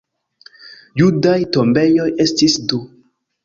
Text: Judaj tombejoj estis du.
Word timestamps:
Judaj 1.03 1.35
tombejoj 1.59 2.09
estis 2.29 2.61
du. 2.73 2.85